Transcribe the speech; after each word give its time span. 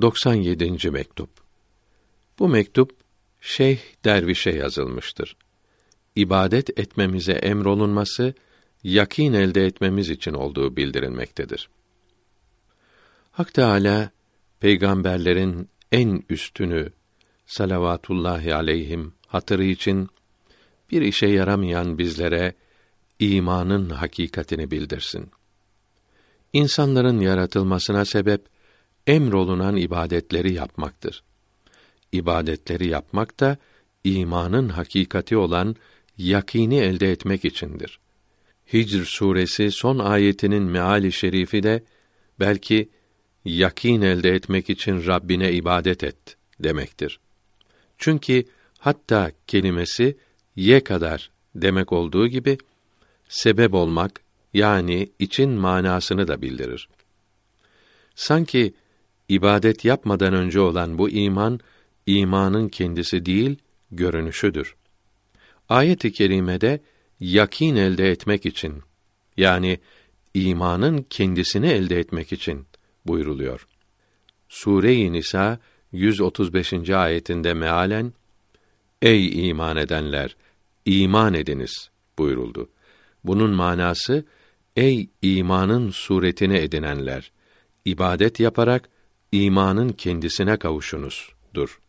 97. 0.00 0.90
mektup. 0.90 1.30
Bu 2.38 2.48
mektup 2.48 2.96
Şeyh 3.40 3.78
Derviş'e 4.04 4.50
yazılmıştır. 4.50 5.36
İbadet 6.16 6.78
etmemize 6.78 7.32
emrolunması 7.32 8.34
yakin 8.84 9.32
elde 9.32 9.66
etmemiz 9.66 10.10
için 10.10 10.34
olduğu 10.34 10.76
bildirilmektedir. 10.76 11.68
Hak 13.32 13.54
Teâlâ, 13.54 14.10
peygamberlerin 14.60 15.68
en 15.92 16.22
üstünü 16.30 16.92
salavatullahi 17.46 18.54
aleyhim 18.54 19.14
hatırı 19.26 19.64
için 19.64 20.08
bir 20.90 21.02
işe 21.02 21.26
yaramayan 21.26 21.98
bizlere 21.98 22.54
imanın 23.18 23.90
hakikatini 23.90 24.70
bildirsin. 24.70 25.30
İnsanların 26.52 27.20
yaratılmasına 27.20 28.04
sebep 28.04 28.53
emrolunan 29.06 29.76
ibadetleri 29.76 30.52
yapmaktır. 30.52 31.22
İbadetleri 32.12 32.88
yapmak 32.88 33.40
da 33.40 33.56
imanın 34.04 34.68
hakikati 34.68 35.36
olan 35.36 35.76
yakini 36.18 36.78
elde 36.78 37.12
etmek 37.12 37.44
içindir. 37.44 37.98
Hicr 38.72 39.04
suresi 39.04 39.70
son 39.70 39.98
ayetinin 39.98 40.62
meali 40.62 41.12
şerifi 41.12 41.62
de 41.62 41.84
belki 42.40 42.88
yakin 43.44 44.00
elde 44.00 44.30
etmek 44.34 44.70
için 44.70 45.06
Rabbine 45.06 45.52
ibadet 45.52 46.04
et 46.04 46.36
demektir. 46.60 47.20
Çünkü 47.98 48.44
hatta 48.78 49.32
kelimesi 49.46 50.16
ye 50.56 50.84
kadar 50.84 51.30
demek 51.54 51.92
olduğu 51.92 52.26
gibi 52.26 52.58
sebep 53.28 53.74
olmak 53.74 54.20
yani 54.54 55.10
için 55.18 55.50
manasını 55.50 56.28
da 56.28 56.42
bildirir. 56.42 56.88
Sanki 58.14 58.74
ibadet 59.28 59.84
yapmadan 59.84 60.34
önce 60.34 60.60
olan 60.60 60.98
bu 60.98 61.10
iman 61.10 61.60
imanın 62.06 62.68
kendisi 62.68 63.26
değil, 63.26 63.56
görünüşüdür. 63.90 64.76
Ayet-i 65.68 66.12
kerimede 66.12 66.80
yakin 67.20 67.76
elde 67.76 68.10
etmek 68.10 68.46
için 68.46 68.82
yani 69.36 69.78
imanın 70.34 71.06
kendisini 71.10 71.66
elde 71.66 71.98
etmek 71.98 72.32
için 72.32 72.66
buyruluyor. 73.06 73.66
Sure-i 74.48 75.12
Nisa 75.12 75.58
135. 75.92 76.90
ayetinde 76.90 77.54
mealen 77.54 78.12
Ey 79.02 79.48
iman 79.48 79.76
edenler 79.76 80.36
iman 80.84 81.34
ediniz 81.34 81.90
buyuruldu. 82.18 82.70
Bunun 83.24 83.50
manası 83.50 84.24
ey 84.76 85.08
imanın 85.22 85.90
suretini 85.90 86.56
edinenler 86.56 87.32
ibadet 87.84 88.40
yaparak 88.40 88.88
imanın 89.34 89.88
kendisine 89.88 90.56
kavuşunuzdur. 90.56 91.80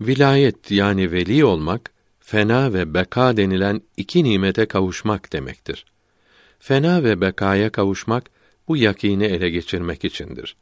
Vilayet 0.00 0.70
yani 0.70 1.12
veli 1.12 1.44
olmak 1.44 1.92
fena 2.20 2.72
ve 2.72 2.94
beka 2.94 3.36
denilen 3.36 3.82
iki 3.96 4.24
nimete 4.24 4.66
kavuşmak 4.66 5.32
demektir. 5.32 5.84
Fena 6.58 7.04
ve 7.04 7.20
bekaya 7.20 7.72
kavuşmak 7.72 8.30
bu 8.68 8.76
yakini 8.76 9.24
ele 9.24 9.50
geçirmek 9.50 10.04
içindir. 10.04 10.56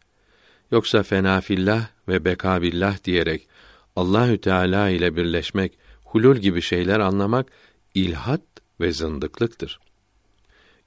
Yoksa 0.70 1.02
fena 1.02 1.40
fillah 1.40 1.86
ve 2.08 2.24
beka 2.24 2.62
billah 2.62 3.04
diyerek 3.04 3.48
Allahü 3.96 4.38
Teala 4.38 4.88
ile 4.88 5.16
birleşmek, 5.16 5.78
hulul 6.04 6.36
gibi 6.36 6.62
şeyler 6.62 7.00
anlamak 7.00 7.46
ilhat 7.94 8.42
ve 8.80 8.92
zındıklıktır. 8.92 9.80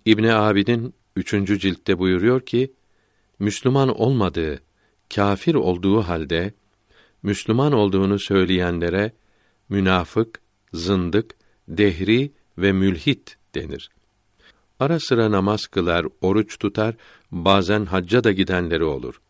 İbn 0.06 0.24
Abidin 0.24 0.94
üçüncü 1.16 1.60
ciltte 1.60 2.00
buyuruyor 2.00 2.42
ki 2.42 2.72
Müslüman 3.40 4.00
olmadığı, 4.00 4.62
kafir 5.16 5.56
olduğu 5.56 6.02
halde 6.02 6.54
Müslüman 7.24 7.72
olduğunu 7.72 8.20
söyleyenlere 8.20 9.12
münafık, 9.70 10.42
zındık, 10.74 11.36
dehri 11.68 12.32
ve 12.58 12.72
mülhit 12.72 13.38
denir. 13.56 13.90
Ara 14.80 15.00
sıra 15.00 15.32
namaz 15.32 15.68
kılar, 15.68 16.06
oruç 16.22 16.60
tutar, 16.60 16.96
bazen 17.32 17.86
hacca 17.86 18.24
da 18.24 18.32
gidenleri 18.32 18.84
olur. 18.84 19.22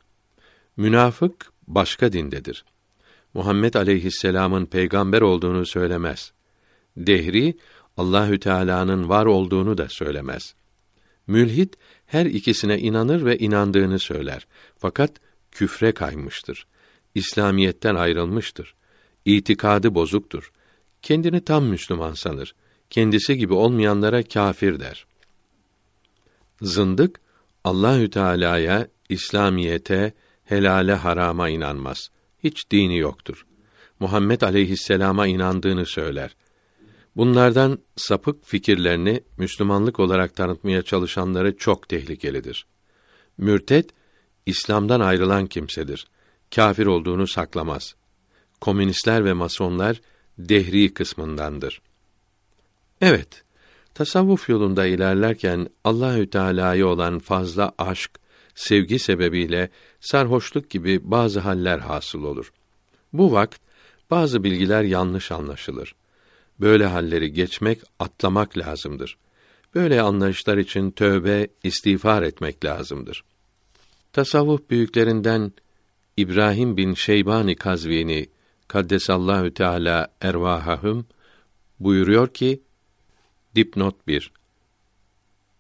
Münafık 0.78 1.51
başka 1.67 2.13
dindedir. 2.13 2.66
Muhammed 3.34 3.73
aleyhisselam'ın 3.73 4.66
peygamber 4.66 5.22
olduğunu 5.22 5.66
söylemez. 5.66 6.34
Dehri 6.97 7.57
Allahü 7.97 8.40
Teala'nın 8.40 9.09
var 9.09 9.25
olduğunu 9.25 9.78
da 9.78 9.90
söylemez. 9.90 10.56
Mülhit 11.27 11.75
her 12.05 12.25
ikisine 12.25 12.79
inanır 12.79 13.25
ve 13.25 13.38
inandığını 13.38 13.99
söyler. 13.99 14.47
Fakat 14.77 15.11
küfre 15.51 15.91
kaymıştır. 15.91 16.67
İslamiyetten 17.15 17.95
ayrılmıştır. 17.95 18.75
İtikadı 19.25 19.95
bozuktur. 19.95 20.51
Kendini 21.01 21.43
tam 21.43 21.66
Müslüman 21.66 22.13
sanır. 22.13 22.55
Kendisi 22.89 23.37
gibi 23.37 23.53
olmayanlara 23.53 24.23
kafir 24.23 24.79
der. 24.79 25.05
Zındık 26.61 27.19
Allahü 27.63 28.09
Teala'ya, 28.09 28.87
İslamiyete, 29.09 30.13
helale 30.45 30.93
harama 30.93 31.49
inanmaz. 31.49 32.09
Hiç 32.43 32.71
dini 32.71 32.97
yoktur. 32.97 33.45
Muhammed 33.99 34.41
aleyhisselama 34.41 35.27
inandığını 35.27 35.85
söyler. 35.85 36.35
Bunlardan 37.17 37.79
sapık 37.95 38.45
fikirlerini 38.45 39.23
Müslümanlık 39.38 40.00
olarak 40.00 40.35
tanıtmaya 40.35 40.81
çalışanları 40.81 41.57
çok 41.57 41.89
tehlikelidir. 41.89 42.66
Mürtet 43.38 43.89
İslam'dan 44.45 45.00
ayrılan 45.00 45.47
kimsedir. 45.47 46.07
Kafir 46.55 46.85
olduğunu 46.85 47.28
saklamaz. 47.28 47.95
Komünistler 48.61 49.25
ve 49.25 49.33
masonlar 49.33 50.01
dehri 50.38 50.94
kısmındandır. 50.94 51.81
Evet, 53.01 53.44
tasavvuf 53.94 54.49
yolunda 54.49 54.85
ilerlerken 54.85 55.67
Allahü 55.84 56.29
Teala'ya 56.29 56.88
olan 56.88 57.19
fazla 57.19 57.72
aşk, 57.78 58.11
sevgi 58.55 58.99
sebebiyle 58.99 59.69
sarhoşluk 59.99 60.69
gibi 60.69 61.11
bazı 61.11 61.39
haller 61.39 61.79
hasıl 61.79 62.23
olur. 62.23 62.51
Bu 63.13 63.31
vakt 63.31 63.61
bazı 64.11 64.44
bilgiler 64.44 64.84
yanlış 64.84 65.31
anlaşılır. 65.31 65.95
Böyle 66.59 66.85
halleri 66.85 67.34
geçmek, 67.34 67.79
atlamak 68.00 68.57
lazımdır. 68.57 69.18
Böyle 69.75 70.01
anlayışlar 70.01 70.57
için 70.57 70.91
tövbe, 70.91 71.47
istiğfar 71.63 72.23
etmek 72.23 72.66
lazımdır. 72.66 73.23
Tasavvuf 74.13 74.69
büyüklerinden 74.69 75.51
İbrahim 76.17 76.78
bin 76.78 76.94
Şeybani 76.94 77.56
Kazvini 77.56 78.29
Kaddesallahu 78.67 79.53
Teala 79.53 80.07
ervahahum 80.22 81.06
buyuruyor 81.79 82.28
ki 82.28 82.62
dipnot 83.56 84.07
1 84.07 84.31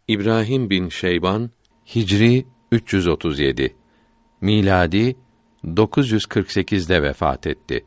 İbrahim 0.07 0.69
bin 0.69 0.89
Şeyban 0.89 1.49
Hicri 1.95 2.45
337 2.71 3.75
miladi 4.41 5.15
948'de 5.63 7.03
vefat 7.03 7.47
etti. 7.47 7.85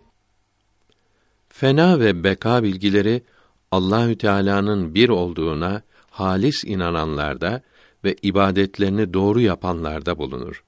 Fena 1.52 2.00
ve 2.00 2.24
beka 2.24 2.62
bilgileri 2.62 3.22
Allahü 3.70 4.18
Teala'nın 4.18 4.94
bir 4.94 5.08
olduğuna 5.08 5.82
halis 6.10 6.64
inananlarda 6.64 7.62
ve 8.04 8.16
ibadetlerini 8.22 9.14
doğru 9.14 9.40
yapanlarda 9.40 10.18
bulunur. 10.18 10.64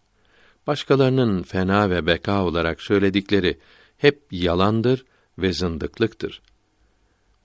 Başkalarının 0.66 1.42
fena 1.42 1.90
ve 1.90 2.06
beka 2.06 2.44
olarak 2.44 2.82
söyledikleri 2.82 3.58
hep 3.96 4.22
yalandır 4.30 5.04
ve 5.38 5.52
zındıklıktır. 5.52 6.42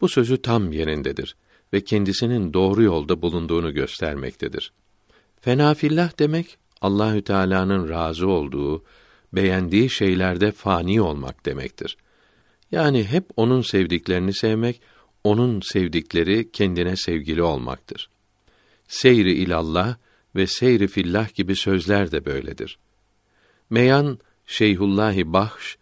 Bu 0.01 0.09
sözü 0.09 0.41
tam 0.41 0.71
yerindedir 0.71 1.35
ve 1.73 1.83
kendisinin 1.83 2.53
doğru 2.53 2.83
yolda 2.83 3.21
bulunduğunu 3.21 3.73
göstermektedir. 3.73 4.73
Fena 5.41 5.73
fillah 5.73 6.19
demek 6.19 6.57
Allahü 6.81 7.21
Teala'nın 7.21 7.89
razı 7.89 8.27
olduğu, 8.27 8.83
beğendiği 9.33 9.89
şeylerde 9.89 10.51
fani 10.51 11.01
olmak 11.01 11.45
demektir. 11.45 11.97
Yani 12.71 13.03
hep 13.03 13.25
onun 13.35 13.61
sevdiklerini 13.61 14.33
sevmek, 14.33 14.81
onun 15.23 15.61
sevdikleri 15.61 16.51
kendine 16.51 16.95
sevgili 16.95 17.43
olmaktır. 17.43 18.09
Seyri 18.87 19.33
ilallah 19.33 19.95
ve 20.35 20.47
seyri 20.47 20.87
fillah 20.87 21.33
gibi 21.35 21.55
sözler 21.55 22.11
de 22.11 22.25
böyledir. 22.25 22.77
Meyan 23.69 24.19
Şeyhullahi 24.45 25.33
Bahş, 25.33 25.77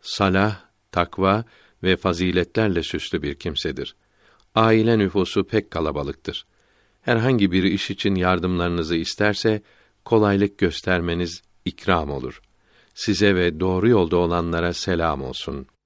salah, 0.00 0.60
takva 0.92 1.44
ve 1.82 1.96
faziletlerle 1.96 2.82
süslü 2.82 3.22
bir 3.22 3.34
kimsedir. 3.34 3.94
Aile 4.54 4.98
nüfusu 4.98 5.44
pek 5.44 5.70
kalabalıktır. 5.70 6.46
Herhangi 7.02 7.52
bir 7.52 7.62
iş 7.62 7.90
için 7.90 8.14
yardımlarınızı 8.14 8.96
isterse 8.96 9.62
kolaylık 10.04 10.58
göstermeniz 10.58 11.42
ikram 11.64 12.10
olur. 12.10 12.42
Size 12.94 13.34
ve 13.34 13.60
doğru 13.60 13.88
yolda 13.88 14.16
olanlara 14.16 14.74
selam 14.74 15.22
olsun.'' 15.22 15.79